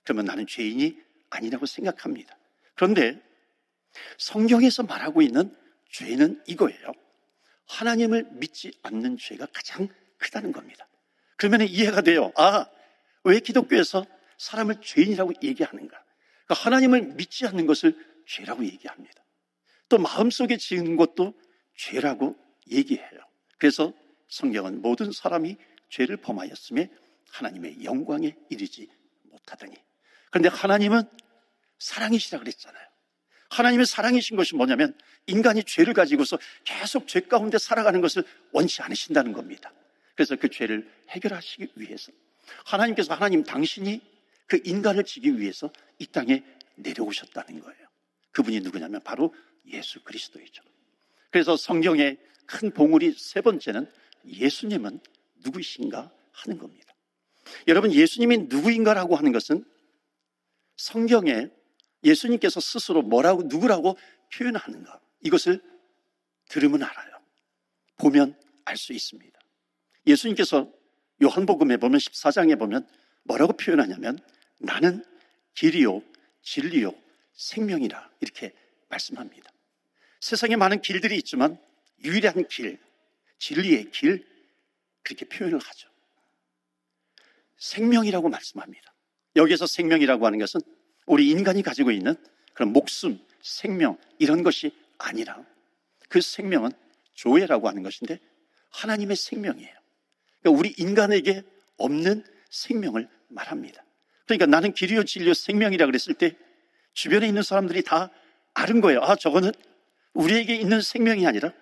그러면 0.05 0.25
나는 0.25 0.47
죄인이 0.47 0.97
아니라고 1.31 1.67
생각합니다. 1.67 2.37
그런데 2.75 3.21
성경에서 4.19 4.85
말하고 4.85 5.23
있는 5.23 5.55
죄는 5.91 6.43
이거예요. 6.47 6.93
하나님을 7.67 8.29
믿지 8.33 8.73
않는 8.83 9.17
죄가 9.19 9.47
가장 9.53 9.89
크다는 10.19 10.53
겁니다. 10.53 10.87
그러면 11.37 11.62
이해가 11.62 12.03
돼요. 12.03 12.33
아, 12.37 12.67
왜 13.25 13.41
기독교에서 13.41 14.05
사람을 14.39 14.81
죄인이라고 14.83 15.33
얘기하는가? 15.43 16.03
그러니까 16.47 16.55
하나님을 16.55 17.03
믿지 17.15 17.47
않는 17.47 17.67
것을 17.67 17.97
죄라고 18.27 18.65
얘기합니다. 18.65 19.23
또 19.89 19.99
마음속에 19.99 20.57
지은 20.57 20.97
것도 20.97 21.35
죄라고 21.77 22.37
얘기해요. 22.71 23.21
그래서 23.59 23.93
성경은 24.29 24.83
모든 24.83 25.12
사람이 25.12 25.57
죄를 25.90 26.16
범하였음에 26.16 26.88
하나님의 27.30 27.85
영광에 27.85 28.35
이르지 28.49 28.88
못하더니. 29.25 29.76
그런데 30.30 30.49
하나님은 30.49 31.02
사랑이시라 31.78 32.38
그랬잖아요. 32.38 32.90
하나님의 33.50 33.87
사랑이신 33.87 34.37
것이 34.37 34.54
뭐냐면 34.54 34.97
인간이 35.26 35.64
죄를 35.64 35.92
가지고서 35.92 36.38
계속 36.64 37.09
죄 37.09 37.20
가운데 37.20 37.59
살아가는 37.59 38.00
것을 38.00 38.25
원치 38.52 38.82
않으신다는 38.82 39.32
겁니다. 39.32 39.73
그래서 40.14 40.37
그 40.37 40.49
죄를 40.49 40.90
해결하시기 41.11 41.73
위해서 41.76 42.12
하나님께서 42.64 43.14
하나님 43.14 43.42
당신이 43.42 44.00
그 44.47 44.61
인간을 44.64 45.04
지기 45.04 45.38
위해서 45.38 45.73
이 45.99 46.06
땅에 46.06 46.44
내려오셨다는 46.76 47.61
거예요. 47.61 47.88
그분이 48.32 48.61
누구냐면 48.61 49.00
바로 49.02 49.35
예수 49.66 50.02
그리스도이죠. 50.02 50.62
그래서 51.30 51.56
성경의 51.56 52.18
큰 52.47 52.73
봉우리 52.73 53.12
세 53.12 53.40
번째는 53.40 53.90
예수님은 54.26 55.00
누구이신가 55.44 56.12
하는 56.32 56.59
겁니다. 56.59 56.94
여러분, 57.68 57.92
예수님이 57.92 58.38
누구인가라고 58.49 59.16
하는 59.16 59.32
것은 59.32 59.64
성경에 60.76 61.49
예수님께서 62.04 62.61
스스로 62.61 63.02
뭐라고, 63.02 63.42
누구라고 63.42 63.99
표현하는가. 64.32 65.00
이것을 65.23 65.62
들으면 66.49 66.82
알아요. 66.82 67.20
보면 67.99 68.38
알 68.64 68.76
수 68.76 68.92
있습니다. 68.92 69.38
예수님께서 70.06 70.73
요한복음에 71.23 71.76
보면 71.76 71.99
14장에 71.99 72.59
보면 72.59 72.87
뭐라고 73.25 73.52
표현하냐면 73.52 74.18
나는 74.59 75.04
길이요, 75.54 76.02
진리요, 76.42 76.94
생명이라 77.35 78.11
이렇게 78.20 78.54
말씀합니다. 78.88 79.50
세상에 80.20 80.56
많은 80.56 80.80
길들이 80.80 81.16
있지만 81.18 81.59
유일한 82.04 82.47
길, 82.49 82.78
진리의 83.38 83.90
길, 83.90 84.26
그렇게 85.02 85.25
표현을 85.26 85.59
하죠. 85.59 85.88
생명이라고 87.57 88.28
말씀합니다. 88.28 88.92
여기에서 89.37 89.66
생명이라고 89.66 90.26
하는 90.26 90.38
것은 90.38 90.61
우리 91.07 91.30
인간이 91.30 91.62
가지고 91.62 91.90
있는 91.90 92.14
그런 92.54 92.73
목숨, 92.73 93.19
생명, 93.42 93.99
이런 94.19 94.42
것이 94.42 94.73
아니라 94.99 95.45
그 96.09 96.21
생명은 96.21 96.73
조회라고 97.14 97.69
하는 97.69 97.83
것인데 97.83 98.19
하나님의 98.71 99.16
생명이에요. 99.16 99.75
그러니까 100.40 100.59
우리 100.59 100.75
인간에게 100.76 101.42
없는 101.76 102.25
생명을 102.50 103.09
말합니다. 103.28 103.85
그러니까 104.26 104.47
나는 104.47 104.73
길이요, 104.73 105.04
진리요, 105.04 105.35
생명이라 105.35 105.87
그랬을 105.87 106.14
때 106.14 106.37
주변에 106.92 107.26
있는 107.26 107.42
사람들이 107.42 107.83
다 107.83 108.11
아는 108.54 108.80
거예요. 108.80 109.00
아, 109.02 109.16
저거는 109.16 109.52
우리에게 110.12 110.54
있는 110.54 110.80
생명이 110.80 111.26
아니라 111.26 111.52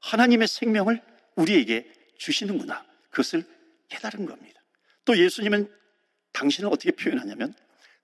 하나님의 0.00 0.48
생명을 0.48 1.02
우리에게 1.34 1.90
주시는구나. 2.18 2.84
그것을 3.10 3.44
깨달은 3.88 4.26
겁니다. 4.26 4.60
또 5.04 5.16
예수님은 5.16 5.72
당신을 6.32 6.68
어떻게 6.70 6.90
표현하냐면 6.92 7.54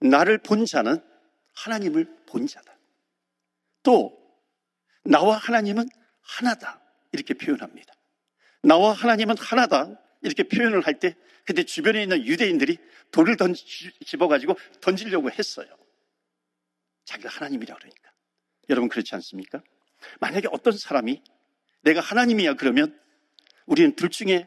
나를 0.01 0.39
본 0.39 0.65
자는 0.65 0.99
하나님을 1.55 2.25
본 2.27 2.47
자다. 2.47 2.77
또 3.83 4.19
나와 5.05 5.37
하나님은 5.37 5.89
하나다. 6.23 6.81
이렇게 7.13 7.35
표현합니다. 7.35 7.95
나와 8.63 8.93
하나님은 8.93 9.37
하나다. 9.39 10.01
이렇게 10.23 10.45
표현을 10.45 10.87
할 10.87 10.99
때 10.99 11.17
그때 11.45 11.65
주변에 11.65 12.03
있는 12.03 12.25
유대인들이 12.25 12.79
돌을 13.11 13.37
집어가지고 14.07 14.57
던지려고 14.81 15.31
했어요. 15.31 15.67
자기가 17.05 17.29
하나님이라 17.29 17.75
그러니까. 17.75 18.13
여러분 18.69 18.89
그렇지 18.89 19.15
않습니까? 19.17 19.61
만약에 20.21 20.49
어떤 20.53 20.73
사람이 20.77 21.23
내가 21.83 22.01
하나님이야 22.01 22.55
그러면 22.55 22.99
우리는 23.67 23.95
둘 23.95 24.09
중에 24.11 24.47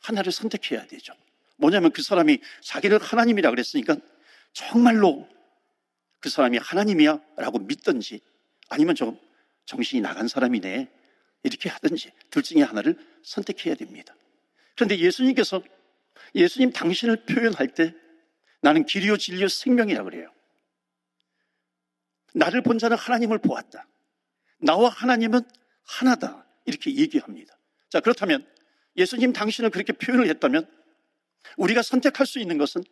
하나를 0.00 0.32
선택해야 0.32 0.86
되죠. 0.86 1.14
뭐냐면 1.56 1.90
그 1.92 2.02
사람이 2.02 2.38
자기를 2.62 2.98
하나님이라 2.98 3.50
그랬으니까 3.50 3.96
정말로 4.52 5.28
그 6.20 6.28
사람이 6.28 6.58
하나님이야 6.58 7.20
라고 7.36 7.58
믿든지 7.58 8.20
아니면 8.68 8.94
좀 8.94 9.18
정신이 9.66 10.02
나간 10.02 10.28
사람이네 10.28 10.90
이렇게 11.42 11.68
하든지 11.68 12.12
둘 12.30 12.42
중에 12.42 12.62
하나를 12.62 12.96
선택해야 13.22 13.74
됩니다. 13.74 14.14
그런데 14.74 14.98
예수님께서 14.98 15.62
예수님 16.34 16.72
당신을 16.72 17.24
표현할 17.26 17.68
때 17.68 17.94
나는 18.60 18.84
길이요 18.84 19.16
진리요 19.16 19.48
생명이라 19.48 20.04
그래요. 20.04 20.32
나를 22.34 22.62
본 22.62 22.78
자는 22.78 22.96
하나님을 22.96 23.38
보았다. 23.38 23.86
나와 24.58 24.88
하나님은 24.88 25.40
하나다. 25.84 26.46
이렇게 26.64 26.94
얘기합니다. 26.94 27.58
자, 27.88 28.00
그렇다면 28.00 28.46
예수님 28.96 29.32
당신을 29.32 29.70
그렇게 29.70 29.92
표현을 29.92 30.28
했다면 30.28 30.70
우리가 31.56 31.82
선택할 31.82 32.26
수 32.26 32.38
있는 32.38 32.58
것은 32.58 32.82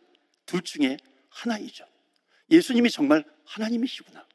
둘 0.46 0.62
중에 0.62 0.96
하나이죠. 1.30 1.86
예수님이 2.50 2.90
정말 2.90 3.24
하나님이시구나. 3.46 4.26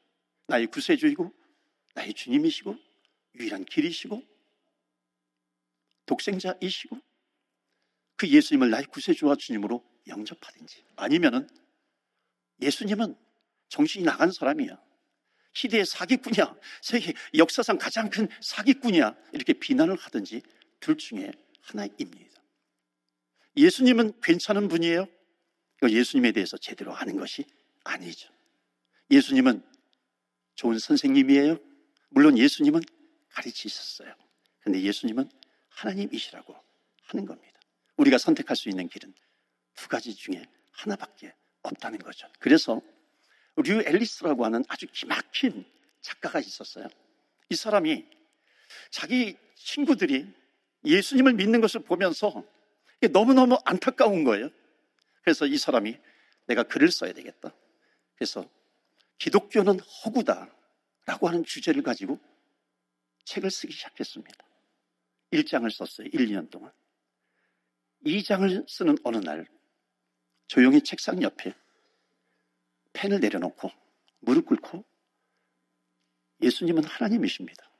나의 0.46 0.66
구세주이고, 0.66 1.32
나의 1.94 2.12
주님이시고, 2.12 2.76
유일한 3.36 3.64
길이시고, 3.64 4.22
독생자이시고, 6.06 6.98
그 8.16 8.28
예수님을 8.28 8.70
나의 8.70 8.84
구세주와 8.86 9.36
주님으로 9.36 9.84
영접하든지, 10.08 10.84
아니면은 10.96 11.48
예수님은 12.60 13.16
정신이 13.68 14.04
나간 14.04 14.32
사람이야. 14.32 14.82
시대의 15.52 15.86
사기꾼이야. 15.86 16.54
세계 16.82 17.14
역사상 17.34 17.78
가장 17.78 18.10
큰 18.10 18.28
사기꾼이야. 18.40 19.16
이렇게 19.32 19.52
비난을 19.52 19.96
하든지 19.96 20.42
둘 20.80 20.96
중에 20.96 21.32
하나입니다. 21.62 22.42
예수님은 23.56 24.20
괜찮은 24.20 24.68
분이에요? 24.68 25.06
예수님에 25.82 26.32
대해서 26.32 26.56
제대로 26.56 26.94
아는 26.94 27.16
것이 27.16 27.44
아니죠. 27.84 28.28
예수님은 29.10 29.62
좋은 30.54 30.78
선생님이에요? 30.78 31.58
물론 32.10 32.36
예수님은 32.38 32.80
가르치셨어요. 33.30 34.14
근데 34.60 34.82
예수님은 34.82 35.30
하나님이시라고 35.70 36.54
하는 37.04 37.24
겁니다. 37.24 37.60
우리가 37.96 38.18
선택할 38.18 38.56
수 38.56 38.68
있는 38.68 38.88
길은 38.88 39.14
두 39.74 39.88
가지 39.88 40.14
중에 40.14 40.44
하나밖에 40.70 41.34
없다는 41.62 41.98
거죠. 41.98 42.28
그래서 42.38 42.80
류 43.56 43.82
앨리스라고 43.82 44.44
하는 44.44 44.64
아주 44.68 44.86
기막힌 44.86 45.64
작가가 46.00 46.40
있었어요. 46.40 46.88
이 47.48 47.56
사람이 47.56 48.06
자기 48.90 49.36
친구들이 49.56 50.32
예수님을 50.84 51.34
믿는 51.34 51.60
것을 51.60 51.80
보면서 51.80 52.44
너무너무 53.12 53.58
안타까운 53.64 54.24
거예요. 54.24 54.50
그래서 55.22 55.46
이 55.46 55.58
사람이 55.58 55.98
내가 56.46 56.62
글을 56.62 56.90
써야 56.90 57.12
되겠다. 57.12 57.54
그래서 58.14 58.48
기독교는 59.18 59.80
허구다 59.80 60.52
라고 61.06 61.28
하는 61.28 61.44
주제를 61.44 61.82
가지고 61.82 62.18
책을 63.24 63.50
쓰기 63.50 63.72
시작했습니다. 63.72 64.46
1장을 65.32 65.70
썼어요. 65.70 66.08
1, 66.12 66.26
2년 66.26 66.50
동안. 66.50 66.72
2장을 68.04 68.68
쓰는 68.68 68.96
어느 69.04 69.18
날 69.18 69.46
조용히 70.46 70.82
책상 70.82 71.22
옆에 71.22 71.54
펜을 72.92 73.20
내려놓고 73.20 73.70
무릎 74.20 74.46
꿇고 74.46 74.84
예수님은 76.42 76.84
하나님이십니다. 76.84 77.70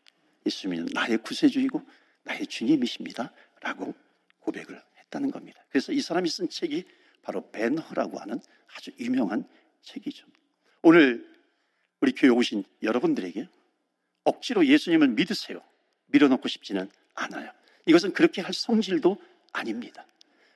예수님은 0.47 0.89
나의 0.93 1.19
구세주이고 1.19 1.83
나의 2.23 2.47
주님이십니다. 2.47 3.33
라고 3.61 3.95
고백을 4.41 4.81
했다는 4.99 5.31
겁니다. 5.31 5.65
그래서 5.71 5.93
이 5.93 6.01
사람이 6.01 6.29
쓴 6.29 6.49
책이 6.49 6.85
바로 7.23 7.51
벤허라고 7.51 8.19
하는 8.19 8.41
아주 8.75 8.91
유명한 8.99 9.49
책이죠. 9.83 10.27
오늘 10.83 11.29
우리 12.01 12.13
교회 12.13 12.31
오신 12.31 12.65
여러분들에게 12.83 13.49
억지로 14.25 14.67
예수님을 14.67 15.09
믿으세요. 15.09 15.63
밀어넣고 16.07 16.49
싶지는 16.49 16.91
않아요. 17.15 17.53
이것은 17.87 18.13
그렇게 18.13 18.41
할 18.41 18.53
성질도 18.55 19.21
아닙니다. 19.53 20.07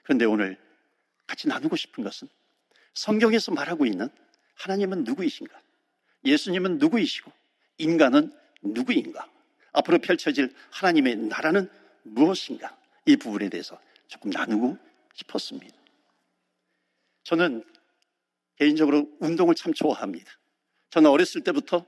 그런데 0.02 0.24
오늘 0.24 0.58
같이 1.26 1.48
나누고 1.48 1.76
싶은 1.76 2.04
것은 2.04 2.28
성경에서 2.94 3.52
말하고 3.52 3.86
있는 3.86 4.08
하나님은 4.54 5.04
누구이신가? 5.04 5.60
예수님은 6.24 6.78
누구이시고 6.78 7.32
인간은 7.78 8.32
누구인가? 8.62 9.28
앞으로 9.74 9.98
펼쳐질 9.98 10.54
하나님의 10.70 11.16
나라는 11.16 11.68
무엇인가? 12.02 12.76
이 13.06 13.16
부분에 13.16 13.50
대해서 13.50 13.78
조금 14.06 14.30
나누고 14.30 14.78
싶었습니다. 15.14 15.76
저는 17.24 17.64
개인적으로 18.56 19.10
운동을 19.20 19.54
참 19.54 19.72
좋아합니다. 19.74 20.30
저는 20.90 21.10
어렸을 21.10 21.42
때부터 21.42 21.84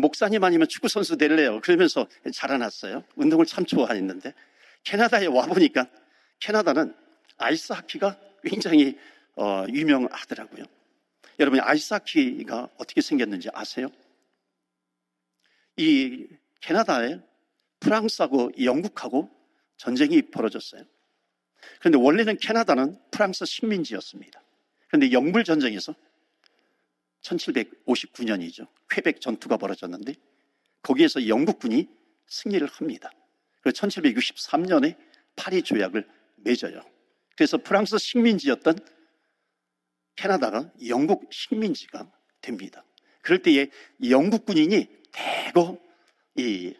목사님 0.00 0.42
아니면 0.42 0.66
축구선수 0.68 1.16
될래요. 1.16 1.60
그러면서 1.62 2.06
자라났어요. 2.32 3.04
운동을 3.16 3.46
참 3.46 3.64
좋아했는데 3.64 4.34
캐나다에 4.82 5.26
와보니까 5.26 5.88
캐나다는 6.40 6.94
아이스 7.36 7.72
하키가 7.72 8.18
굉장히 8.42 8.98
어, 9.36 9.64
유명하더라고요. 9.68 10.64
여러분이 11.38 11.60
아이스 11.60 11.94
하키가 11.94 12.70
어떻게 12.78 13.00
생겼는지 13.00 13.48
아세요? 13.52 13.88
이 15.76 16.26
캐나다에 16.64 17.20
프랑스하고 17.80 18.52
영국하고 18.62 19.30
전쟁이 19.76 20.22
벌어졌어요. 20.22 20.82
그런데 21.78 21.98
원래는 21.98 22.38
캐나다는 22.38 22.98
프랑스 23.10 23.44
식민지였습니다. 23.44 24.42
그런데 24.88 25.12
영불 25.12 25.44
전쟁에서 25.44 25.94
1759년이죠. 27.20 28.66
쾌백 28.88 29.20
전투가 29.20 29.58
벌어졌는데 29.58 30.14
거기에서 30.80 31.28
영국군이 31.28 31.86
승리를 32.26 32.66
합니다. 32.66 33.10
그래서 33.60 33.86
1763년에 33.86 34.96
파리 35.36 35.62
조약을 35.62 36.08
맺어요. 36.36 36.82
그래서 37.36 37.58
프랑스 37.58 37.98
식민지였던 37.98 38.78
캐나다가 40.16 40.72
영국 40.86 41.30
식민지가 41.30 42.10
됩니다. 42.40 42.84
그럴 43.20 43.42
때에 43.42 43.70
영국 44.08 44.46
군인이 44.46 44.88
대거 45.12 45.83
이 46.36 46.74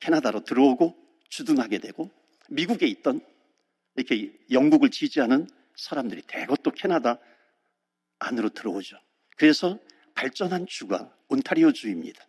캐나다로 0.00 0.44
들어오고 0.44 0.96
주둔하게 1.28 1.78
되고 1.78 2.10
미국에 2.48 2.86
있던 2.86 3.20
이렇게 3.94 4.32
영국을 4.50 4.90
지지하는 4.90 5.48
사람들이 5.76 6.22
대거 6.26 6.56
또 6.62 6.70
캐나다 6.70 7.18
안으로 8.18 8.50
들어오죠. 8.50 8.96
그래서 9.36 9.78
발전한 10.14 10.66
주가 10.66 11.14
온타리오 11.28 11.72
주입니다. 11.72 12.26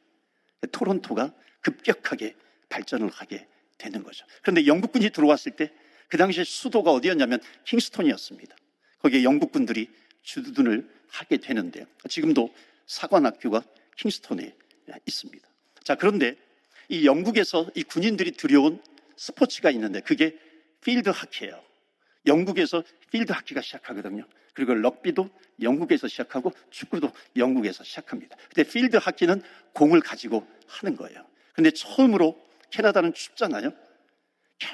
토론토가 0.72 1.34
급격하게 1.62 2.36
발전을 2.70 3.10
하게 3.10 3.48
되는 3.78 4.04
거죠. 4.04 4.26
그런데 4.42 4.66
영국군이 4.66 5.10
들어왔을 5.10 5.56
때 5.56 5.72
그 6.10 6.18
당시에 6.18 6.44
수도가 6.44 6.92
어디였냐면 6.92 7.40
킹스톤이었습니다. 7.66 8.56
거기에 9.00 9.24
영국군들이 9.24 9.90
주둔을 10.24 10.90
하게 11.10 11.38
되는데 11.38 11.86
지금도 12.10 12.54
사관학교가 12.86 13.64
킹스톤에 13.98 14.56
있습니다. 15.06 15.48
자, 15.84 15.96
그런데 15.96 16.38
이 16.90 17.06
영국에서 17.06 17.70
이 17.76 17.84
군인들이 17.84 18.32
들여온 18.32 18.82
스포츠가 19.16 19.72
있는데 19.72 20.02
그게 20.02 20.38
필드 20.82 21.10
하키예요. 21.10 21.62
영국에서 22.26 22.84
필드 23.12 23.32
하키가 23.32 23.62
시작하거든요. 23.62 24.26
그리고 24.54 24.74
럭비도 24.74 25.30
영국에서 25.62 26.08
시작하고 26.08 26.52
축구도 26.72 27.12
영국에서 27.36 27.84
시작합니다. 27.84 28.36
근데 28.54 28.70
필드 28.70 28.98
하키는 28.98 29.42
공을 29.74 30.02
가지고 30.02 30.48
하는 30.68 30.96
거예요. 30.96 31.26
근데 31.54 31.72
처음으로 31.72 32.40
캐나다는 32.70 33.14
춥잖아요. 33.14 33.72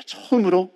처음으로 0.06 0.74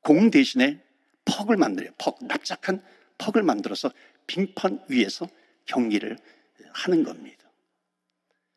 공 0.00 0.30
대신에 0.30 0.80
퍽을 1.24 1.56
만들어요. 1.56 1.92
퍽, 1.98 2.18
납작한 2.22 2.82
턱을 3.18 3.42
만들어서 3.42 3.90
빙판 4.26 4.84
위에서 4.88 5.28
경기를 5.66 6.18
하는 6.72 7.04
겁니다. 7.04 7.50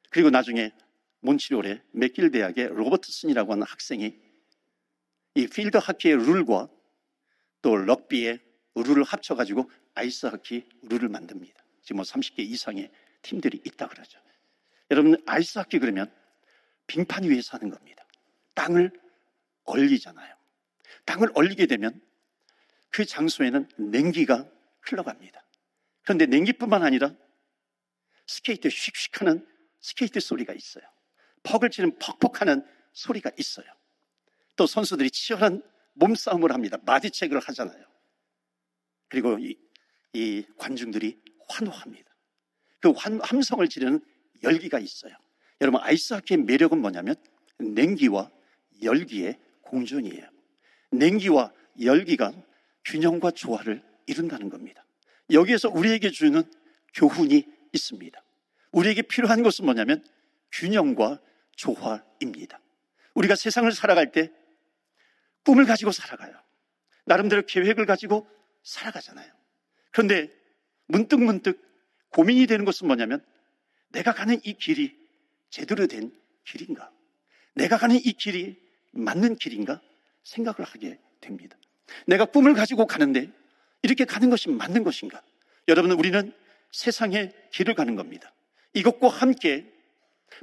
그리고 0.09 0.29
나중에 0.29 0.71
몬트리올의 1.25 1.81
맥길 1.91 2.31
대학의 2.31 2.67
로버트슨이라고 2.67 3.53
하는 3.53 3.63
학생이 3.63 4.15
이 5.35 5.47
필드 5.47 5.77
하키의 5.77 6.17
룰과 6.17 6.69
또 7.61 7.75
럭비의 7.75 8.39
룰을 8.75 9.03
합쳐가지고 9.03 9.69
아이스 9.95 10.27
하키 10.27 10.67
룰을 10.83 11.09
만듭니다. 11.09 11.63
지금 11.81 11.97
뭐 11.97 12.03
30개 12.03 12.39
이상의 12.39 12.91
팀들이 13.21 13.61
있다 13.65 13.87
그러죠. 13.87 14.19
여러분 14.91 15.21
아이스 15.25 15.57
하키 15.57 15.79
그러면 15.79 16.13
빙판 16.87 17.23
위에서 17.23 17.57
하는 17.57 17.69
겁니다. 17.69 18.05
땅을 18.53 18.91
얼리잖아요. 19.63 20.35
땅을 21.05 21.31
얼리게 21.33 21.65
되면 21.65 21.99
그 22.89 23.03
장소에는 23.03 23.67
냉기가 23.77 24.47
흘러갑니다. 24.81 25.43
그런데 26.03 26.27
냉기뿐만 26.27 26.83
아니라 26.83 27.13
스케이트 28.27 28.67
휙휙 28.67 29.21
하는 29.21 29.45
스케이트 29.81 30.19
소리가 30.19 30.53
있어요. 30.53 30.94
퍽을 31.45 31.69
치는 31.69 31.97
퍽퍽하는 31.99 32.65
소리가 32.93 33.31
있어요. 33.37 33.65
또 34.55 34.65
선수들이 34.65 35.11
치열한 35.11 35.61
몸싸움을 35.93 36.51
합니다. 36.51 36.77
보디체크를 36.85 37.41
하잖아요. 37.41 37.83
그리고 39.07 39.37
이, 39.39 39.57
이 40.13 40.45
관중들이 40.57 41.19
환호합니다. 41.47 42.15
그 42.81 42.91
환, 42.91 43.19
함성을 43.21 43.67
지르는 43.67 43.99
열기가 44.43 44.79
있어요. 44.79 45.13
여러분, 45.61 45.81
아이스하키의 45.81 46.43
매력은 46.43 46.79
뭐냐면 46.79 47.15
냉기와 47.59 48.29
열기의 48.83 49.39
공존이에요. 49.61 50.27
냉기와 50.91 51.53
열기가 51.81 52.33
균형과 52.85 53.31
조화를 53.31 53.81
이룬다는 54.07 54.49
겁니다. 54.49 54.85
여기에서 55.31 55.69
우리에게 55.69 56.11
주는 56.11 56.43
교훈이 56.93 57.45
있습니다. 57.73 58.23
우리에게 58.71 59.01
필요한 59.03 59.43
것은 59.43 59.65
뭐냐면 59.65 60.03
균형과 60.51 61.19
조화입니다. 61.55 62.59
우리가 63.13 63.35
세상을 63.35 63.71
살아갈 63.71 64.11
때 64.11 64.31
꿈을 65.43 65.65
가지고 65.65 65.91
살아가요. 65.91 66.33
나름대로 67.05 67.43
계획을 67.45 67.85
가지고 67.85 68.27
살아가잖아요. 68.63 69.31
그런데 69.91 70.29
문득문득 70.87 71.63
고민이 72.09 72.47
되는 72.47 72.65
것은 72.65 72.87
뭐냐면 72.87 73.23
내가 73.89 74.13
가는 74.13 74.39
이 74.43 74.53
길이 74.53 74.97
제대로 75.49 75.87
된 75.87 76.11
길인가? 76.43 76.91
내가 77.53 77.77
가는 77.77 77.95
이 77.95 78.13
길이 78.13 78.61
맞는 78.91 79.35
길인가? 79.37 79.81
생각을 80.23 80.63
하게 80.63 80.99
됩니다. 81.21 81.57
내가 82.07 82.25
꿈을 82.25 82.53
가지고 82.53 82.87
가는데 82.87 83.31
이렇게 83.83 84.05
가는 84.05 84.29
것이 84.29 84.49
맞는 84.49 84.83
것인가? 84.83 85.21
여러분, 85.67 85.91
우리는 85.91 86.33
세상의 86.71 87.33
길을 87.51 87.75
가는 87.75 87.95
겁니다. 87.95 88.33
이것과 88.73 89.07
함께 89.07 89.71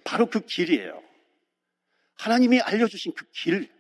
바로 0.05 0.27
그 0.27 0.41
길이에요. 0.41 1.03
하나님이 2.15 2.61
알려주신 2.61 3.15
그 3.15 3.27
길, 3.31 3.71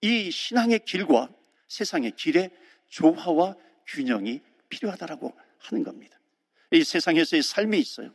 이 0.00 0.30
신앙의 0.30 0.84
길과 0.84 1.30
세상의 1.68 2.12
길의 2.16 2.50
조화와 2.88 3.56
균형이 3.86 4.40
필요하다라고 4.68 5.36
하는 5.58 5.84
겁니다. 5.84 6.18
이 6.70 6.82
세상에서의 6.84 7.42
삶이 7.42 7.78
있어요. 7.78 8.14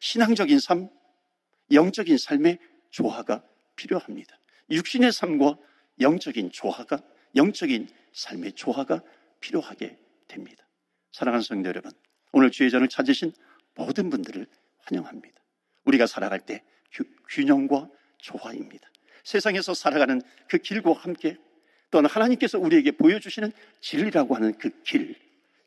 신앙적인 0.00 0.58
삶, 0.58 0.88
영적인 1.72 2.18
삶의 2.18 2.58
조화가 2.90 3.42
필요합니다. 3.76 4.38
육신의 4.70 5.12
삶과 5.12 5.56
영적인 6.00 6.52
조화가, 6.52 7.02
영적인 7.36 7.88
삶의 8.12 8.52
조화가 8.52 9.02
필요하게 9.40 9.96
됩니다. 10.26 10.66
사랑하는 11.12 11.42
성도 11.42 11.68
여러분, 11.68 11.90
오늘 12.32 12.50
주의 12.50 12.70
전을 12.70 12.88
찾으신 12.88 13.32
모든 13.74 14.10
분들을 14.10 14.46
환영합니다. 14.84 15.37
우리가 15.88 16.06
살아갈 16.06 16.40
때 16.40 16.62
균형과 17.28 17.88
조화입니다. 18.18 18.88
세상에서 19.24 19.74
살아가는 19.74 20.22
그 20.48 20.58
길과 20.58 20.92
함께 20.92 21.36
또는 21.90 22.08
하나님께서 22.08 22.58
우리에게 22.58 22.92
보여주시는 22.92 23.50
진리라고 23.80 24.34
하는 24.34 24.52
그 24.58 24.70
길, 24.82 25.16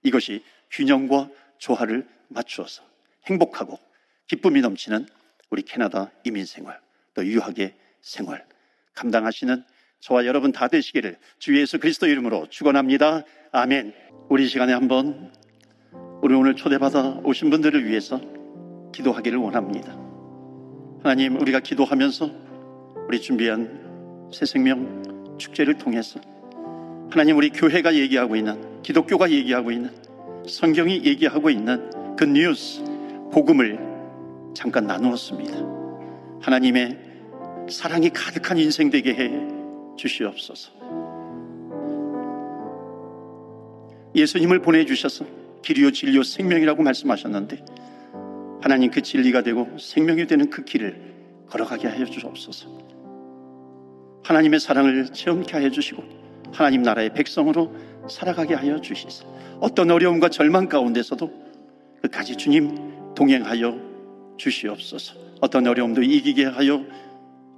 이것이 0.03 0.43
균형과 0.71 1.29
조화를 1.57 2.07
맞추어서 2.29 2.83
행복하고 3.25 3.79
기쁨이 4.27 4.61
넘치는 4.61 5.07
우리 5.49 5.63
캐나다 5.63 6.11
이민 6.23 6.45
생활, 6.45 6.79
또 7.13 7.25
유학의 7.25 7.75
생활 8.01 8.45
감당하시는 8.93 9.63
저와 9.99 10.25
여러분 10.25 10.51
다 10.51 10.67
되시기를 10.67 11.17
주 11.37 11.59
예수 11.59 11.79
그리스도 11.79 12.07
이름으로 12.07 12.47
축원합니다. 12.49 13.23
아멘. 13.51 13.93
우리 14.29 14.47
시간에 14.47 14.73
한번 14.73 15.33
우리 16.23 16.33
오늘 16.33 16.55
초대받아 16.55 17.21
오신 17.23 17.49
분들을 17.49 17.85
위해서 17.87 18.19
기도하기를 18.91 19.37
원합니다. 19.37 20.10
하나님, 21.03 21.41
우리가 21.41 21.61
기도하면서 21.61 22.29
우리 23.07 23.19
준비한 23.19 24.29
새 24.31 24.45
생명 24.45 25.35
축제를 25.39 25.79
통해서 25.79 26.19
하나님 27.09 27.37
우리 27.37 27.49
교회가 27.49 27.95
얘기하고 27.95 28.35
있는 28.35 28.81
기독교가 28.83 29.31
얘기하고 29.31 29.71
있는 29.71 29.89
성경이 30.47 31.03
얘기하고 31.03 31.49
있는 31.49 32.15
그 32.15 32.25
뉴스 32.25 32.83
복음을 33.33 33.79
잠깐 34.53 34.85
나누었습니다. 34.85 35.57
하나님의 36.39 36.99
사랑이 37.67 38.11
가득한 38.11 38.59
인생 38.59 38.91
되게 38.91 39.15
해 39.15 39.31
주시옵소서. 39.97 40.71
예수님을 44.13 44.61
보내주셔서 44.61 45.25
길이요 45.63 45.91
진리요 45.91 46.21
생명이라고 46.21 46.83
말씀하셨는데 46.83 47.65
하나님 48.61 48.91
그 48.91 49.01
진리가 49.01 49.41
되고 49.41 49.77
생명이 49.77 50.27
되는 50.27 50.49
그 50.49 50.63
길을 50.63 51.45
걸어가게 51.49 51.87
하여 51.87 52.05
주옵소서. 52.05 52.69
하나님의 54.23 54.59
사랑을 54.59 55.07
체험케 55.11 55.53
하여 55.53 55.69
주시고 55.69 56.03
하나님 56.53 56.83
나라의 56.83 57.13
백성으로 57.13 57.75
살아가게 58.09 58.53
하여 58.53 58.79
주시소. 58.79 59.25
어떤 59.59 59.91
어려움과 59.91 60.29
절망 60.29 60.69
가운데서도 60.69 61.31
끝까지 62.01 62.35
주님 62.35 63.13
동행하여 63.15 63.79
주시옵소서. 64.37 65.15
어떤 65.41 65.67
어려움도 65.67 66.03
이기게 66.03 66.45
하여 66.45 66.85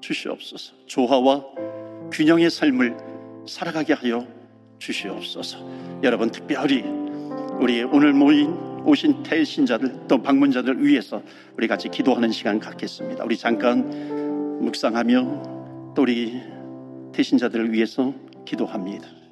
주시옵소서. 0.01 0.73
조화와 0.85 1.43
균형의 2.11 2.49
삶을 2.49 2.97
살아가게 3.47 3.93
하여 3.93 4.25
주시옵소서. 4.79 5.59
여러분 6.03 6.29
특별히 6.29 6.83
우리 7.59 7.83
오늘 7.83 8.13
모인 8.13 8.72
오신 8.85 9.23
태신자들 9.23 10.07
또 10.07 10.21
방문자들 10.21 10.85
위해서 10.85 11.21
우리 11.57 11.67
같이 11.67 11.89
기도하는 11.89 12.31
시간 12.31 12.59
갖겠습니다. 12.59 13.23
우리 13.23 13.37
잠깐 13.37 14.59
묵상하며 14.61 15.93
또 15.95 16.01
우리 16.01 16.41
태신자들을 17.13 17.71
위해서 17.71 18.13
기도합니다. 18.45 19.22